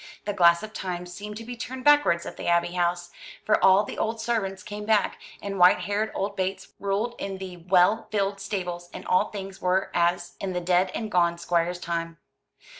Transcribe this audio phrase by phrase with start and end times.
[0.25, 3.11] The glass of Time seemed to be turned backwards at the Abbey House;
[3.45, 7.57] for all the old servants came back, and white haired old Bates ruled in the
[7.57, 12.17] well filled stables, and all things were as in the dead and gone Squire's time.